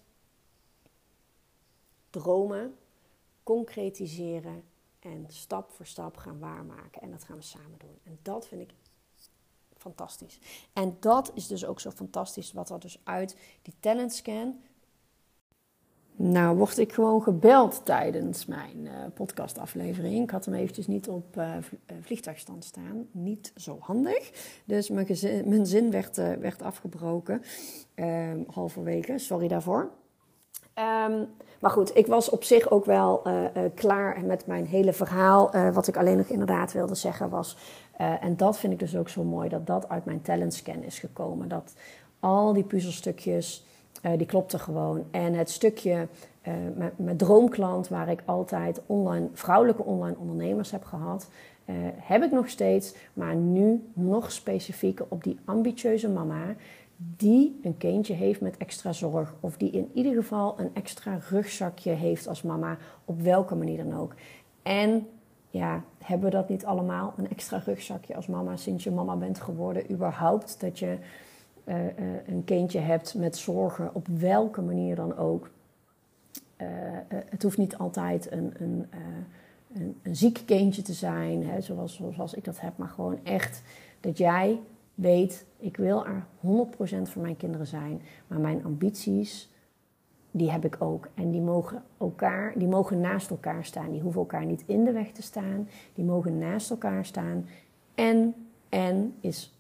dromen 2.10 2.78
concretiseren 3.44 4.64
en 5.00 5.26
stap 5.28 5.72
voor 5.72 5.86
stap 5.86 6.18
gaan 6.18 6.40
waarmaken. 6.40 7.02
En 7.02 7.12
dat 7.12 7.24
gaan 7.24 7.38
we 7.38 7.44
samen 7.44 7.78
doen. 7.78 8.00
En 8.04 8.20
dat 8.22 8.48
vind 8.48 8.62
ik 8.62 8.74
fantastisch. 9.78 10.40
En 10.74 10.98
dat 11.00 11.32
is 11.34 11.48
dus 11.48 11.66
ook 11.66 11.80
zo 11.80 11.92
fantastisch 11.92 12.52
wat 12.52 12.70
er 12.70 12.80
dus 12.80 13.00
uit 13.04 13.38
die 13.62 13.74
talent 13.80 14.14
scan. 14.14 14.62
Nou, 16.20 16.58
word 16.58 16.78
ik 16.78 16.94
gewoon 16.94 17.24
gebeld 17.24 17.82
tijdens 17.84 18.46
mijn 18.46 18.78
uh, 18.84 18.92
podcastaflevering. 19.14 20.24
Ik 20.24 20.30
had 20.30 20.46
hem 20.46 20.54
eventjes 20.54 20.88
niet 20.88 21.10
op 21.10 21.38
uh, 21.38 21.52
vliegtuigstand 22.02 22.66
staan. 22.66 23.08
Niet 23.12 23.52
zo 23.56 23.78
handig. 23.80 24.32
Dus 24.66 24.90
mijn, 24.90 25.08
mijn 25.46 25.66
zin 25.66 25.92
werd, 25.92 26.18
uh, 26.18 26.34
werd 26.34 26.62
afgebroken 26.62 27.42
ehm, 27.96 28.40
halverwege. 28.48 29.18
Sorry 29.18 29.48
daarvoor. 29.48 29.90
Um, 31.10 31.28
maar 31.60 31.72
goed, 31.72 31.96
ik 31.96 32.08
was 32.08 32.30
op 32.30 32.44
zich 32.44 32.70
ook 32.70 32.86
wel 32.86 33.22
klaar 33.76 34.26
met 34.26 34.46
mijn 34.46 34.66
hele 34.66 34.94
verhaal. 34.94 35.72
Wat 35.74 35.88
ik 35.88 35.98
alleen 35.98 36.18
nog 36.18 36.28
inderdaad 36.28 36.72
wilde 36.72 36.96
zeggen 36.96 37.30
was. 37.30 37.58
en 37.98 38.38
dat 38.38 38.60
vind 38.60 38.74
ik 38.74 38.80
dus 38.80 38.96
ook 38.96 39.10
zo 39.10 39.24
mooi, 39.24 39.50
dat 39.50 39.68
dat 39.68 39.90
uit 39.90 40.06
mijn 40.06 40.22
talentscan 40.22 40.84
is 40.84 41.00
gekomen. 41.00 41.48
Dat 41.48 41.74
al 42.20 42.54
die 42.54 42.64
puzzelstukjes, 42.64 43.66
die 44.02 44.26
klopten 44.26 44.60
gewoon. 44.60 45.04
En 45.12 45.34
het 45.34 45.50
stukje 45.50 46.08
mijn 46.96 47.18
droomklant, 47.18 47.88
waar 47.88 48.10
ik 48.10 48.22
altijd 48.26 48.82
online, 48.86 49.28
vrouwelijke 49.34 49.84
online 49.84 50.18
ondernemers 50.18 50.72
heb 50.72 50.84
gehad. 50.84 51.30
heb 51.96 52.24
ik 52.24 52.32
nog 52.32 52.50
steeds, 52.50 52.96
maar 53.14 53.36
nu 53.36 53.90
nog 53.94 54.32
specifieker 54.32 55.06
op 55.10 55.24
die 55.24 55.40
ambitieuze 55.46 56.10
mama 56.10 56.56
die 56.98 57.60
een 57.64 57.78
kindje 57.78 58.14
heeft 58.14 58.42
met 58.42 58.58
extra 58.58 58.94
zorg. 58.94 59.36
Of 59.40 59.58
die 59.58 59.72
in 59.72 59.90
ieder 59.94 60.14
geval 60.14 60.60
een 60.60 60.70
extra 60.74 61.20
rugzakje 61.30 61.92
heeft 61.92 62.28
als 62.28 62.42
mama, 62.42 62.78
op 63.06 63.22
welke 63.22 63.56
manier 63.56 63.78
dan 63.84 64.00
ook. 64.00 64.14
En 64.62 65.08
ja, 65.50 65.84
hebben 65.98 66.30
we 66.30 66.36
dat 66.36 66.50
niet 66.50 66.66
allemaal? 66.66 67.14
Een 67.18 67.30
extra 67.30 67.62
rugzakje 67.66 68.16
als 68.16 68.28
mama 68.28 68.56
sinds 68.56 68.84
je 68.84 68.92
mama 68.92 69.16
bent 69.16 69.40
geworden. 69.40 69.92
Überhaupt 69.92 70.60
dat 70.60 70.80
je 70.80 70.98
uh, 71.68 71.84
uh, 71.84 71.92
een 72.28 72.44
kindje 72.44 72.80
hebt 72.80 73.16
met 73.16 73.38
zorgen, 73.38 73.96
op 73.96 74.08
welke 74.08 74.62
manier 74.62 74.96
dan 74.96 75.18
ook. 75.18 75.50
Uh, 76.62 76.68
het 77.10 77.44
hoeft 77.44 77.58
niet 77.58 77.78
altijd 77.78 78.32
een, 78.32 78.54
een, 78.60 78.86
een, 79.74 79.98
een 80.02 80.16
ziek 80.16 80.42
kindje 80.46 80.82
te 80.82 80.94
zijn, 80.94 81.46
hè, 81.46 81.62
zoals, 81.62 82.02
zoals 82.14 82.34
ik 82.34 82.44
dat 82.44 82.60
heb, 82.60 82.78
maar 82.78 82.88
gewoon 82.88 83.20
echt 83.24 83.62
dat 84.00 84.18
jij 84.18 84.60
weet, 84.98 85.46
ik 85.58 85.78
wil 85.78 86.06
er 86.06 86.26
100% 86.42 87.02
voor 87.02 87.22
mijn 87.22 87.38
kinderen 87.38 87.68
zijn. 87.68 88.02
Maar 88.28 88.40
mijn 88.40 88.66
ambities, 88.66 89.50
die 90.32 90.52
heb 90.52 90.66
ik 90.66 90.76
ook. 90.80 91.08
En 91.14 91.32
die 91.32 91.42
mogen, 91.42 91.84
elkaar, 91.98 92.54
die 92.56 92.68
mogen 92.68 93.00
naast 93.00 93.30
elkaar 93.30 93.66
staan. 93.66 93.92
Die 93.92 94.02
hoeven 94.02 94.22
elkaar 94.22 94.46
niet 94.46 94.64
in 94.66 94.84
de 94.84 94.92
weg 94.92 95.12
te 95.12 95.22
staan. 95.22 95.70
Die 95.94 96.06
mogen 96.06 96.38
naast 96.38 96.70
elkaar 96.70 97.06
staan. 97.06 97.48
En, 97.96 98.36
en 98.70 99.16
is 99.20 99.57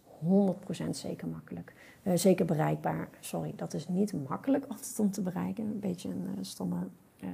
100% 0.85 0.89
zeker 0.89 1.27
makkelijk. 1.27 1.73
Uh, 2.03 2.15
zeker 2.15 2.45
bereikbaar. 2.45 3.09
Sorry, 3.19 3.53
dat 3.55 3.73
is 3.73 3.87
niet 3.87 4.27
makkelijk 4.27 4.65
altijd 4.71 4.99
om 4.99 5.11
te 5.11 5.21
bereiken. 5.21 5.63
Een 5.63 5.79
beetje 5.79 6.09
een 6.09 6.25
uh, 6.37 6.37
stomme. 6.41 6.87
Uh, 7.23 7.29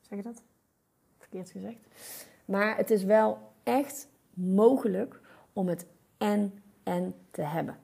zeg 0.00 0.18
je 0.18 0.24
dat? 0.24 0.42
Verkeerd 1.18 1.50
gezegd. 1.50 1.86
Maar 2.44 2.76
het 2.76 2.90
is 2.90 3.04
wel 3.04 3.38
echt 3.62 4.08
mogelijk 4.34 5.20
om 5.52 5.68
het 5.68 5.86
en 6.18 6.52
en 6.88 7.14
te 7.30 7.42
hebben. 7.42 7.76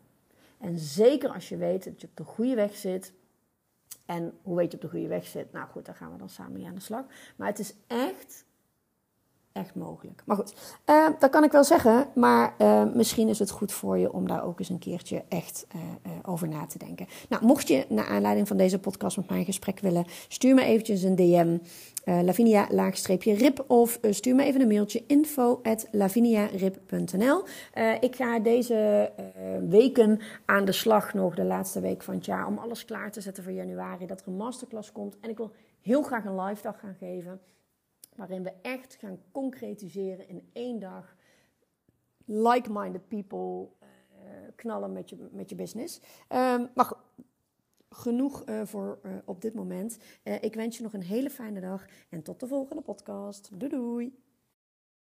En 0.58 0.78
zeker 0.78 1.30
als 1.30 1.48
je 1.48 1.56
weet 1.56 1.84
dat 1.84 2.00
je 2.00 2.06
op 2.06 2.16
de 2.16 2.24
goede 2.24 2.54
weg 2.54 2.76
zit. 2.76 3.12
En 4.06 4.38
hoe 4.42 4.56
weet 4.56 4.70
je 4.70 4.76
op 4.76 4.82
de 4.82 4.88
goede 4.88 5.08
weg 5.08 5.26
zit? 5.26 5.52
Nou 5.52 5.68
goed, 5.68 5.86
daar 5.86 5.94
gaan 5.94 6.12
we 6.12 6.18
dan 6.18 6.28
samen 6.28 6.52
mee 6.52 6.66
aan 6.66 6.74
de 6.74 6.80
slag. 6.80 7.04
Maar 7.36 7.48
het 7.48 7.58
is 7.58 7.74
echt, 7.86 8.44
echt 9.54 9.74
mogelijk. 9.74 10.22
Maar 10.26 10.36
goed, 10.36 10.54
uh, 10.90 11.08
dat 11.18 11.30
kan 11.30 11.44
ik 11.44 11.52
wel 11.52 11.64
zeggen. 11.64 12.06
Maar 12.14 12.54
uh, 12.58 12.84
misschien 12.94 13.28
is 13.28 13.38
het 13.38 13.50
goed 13.50 13.72
voor 13.72 13.98
je 13.98 14.12
om 14.12 14.28
daar 14.28 14.44
ook 14.44 14.58
eens 14.58 14.68
een 14.68 14.78
keertje 14.78 15.24
echt 15.28 15.66
uh, 15.76 15.82
over 16.22 16.48
na 16.48 16.66
te 16.66 16.78
denken. 16.78 17.06
Nou, 17.28 17.44
mocht 17.44 17.68
je 17.68 17.86
naar 17.88 18.06
aanleiding 18.06 18.48
van 18.48 18.56
deze 18.56 18.78
podcast 18.78 19.16
met 19.16 19.28
mij 19.28 19.38
in 19.38 19.44
gesprek 19.44 19.80
willen, 19.80 20.04
stuur 20.28 20.54
me 20.54 20.64
eventjes 20.64 21.02
een 21.02 21.16
DM 21.16 21.58
uh, 22.04 22.20
lavinia-rip 22.22 23.64
of 23.66 23.98
uh, 24.02 24.12
stuur 24.12 24.34
me 24.34 24.44
even 24.44 24.60
een 24.60 24.68
mailtje 24.68 25.04
info 25.06 25.60
at 25.62 25.88
ik 28.00 28.16
ga 28.16 28.38
deze 28.38 29.10
weken 29.68 30.20
aan 30.44 30.64
de 30.64 30.72
slag 30.72 31.14
nog, 31.14 31.34
de 31.34 31.44
laatste 31.44 31.80
week 31.80 32.02
van 32.02 32.14
het 32.14 32.24
jaar, 32.24 32.46
om 32.46 32.58
alles 32.58 32.84
klaar 32.84 33.10
te 33.10 33.20
zetten 33.20 33.42
voor 33.42 33.52
januari, 33.52 34.06
dat 34.06 34.20
er 34.20 34.26
een 34.26 34.36
masterclass 34.36 34.92
komt. 34.92 35.16
En 35.20 35.30
ik 35.30 35.36
wil 35.36 35.52
heel 35.80 36.02
graag 36.02 36.24
een 36.24 36.40
live 36.40 36.62
dag 36.62 36.78
gaan 36.80 36.96
geven, 36.98 37.40
waarin 38.16 38.42
we 38.42 38.52
echt 38.62 38.94
gaan 38.94 39.18
concretiseren 39.32 40.28
in 40.28 40.48
één 40.52 40.78
dag 40.78 41.16
like-minded 42.24 43.08
people 43.08 43.68
knallen 44.56 44.92
met 44.92 45.10
je, 45.10 45.28
met 45.32 45.50
je 45.50 45.54
business. 45.54 46.00
Um, 46.28 46.68
maar 46.74 46.92
genoeg 47.94 48.48
uh, 48.48 48.60
voor 48.64 48.98
uh, 49.02 49.12
op 49.24 49.40
dit 49.40 49.54
moment. 49.54 49.98
Uh, 50.24 50.42
ik 50.42 50.54
wens 50.54 50.76
je 50.76 50.82
nog 50.82 50.92
een 50.92 51.02
hele 51.02 51.30
fijne 51.30 51.60
dag 51.60 51.86
en 52.08 52.22
tot 52.22 52.40
de 52.40 52.46
volgende 52.46 52.82
podcast. 52.82 53.50
Doei 53.58 53.70
doei! 53.70 54.23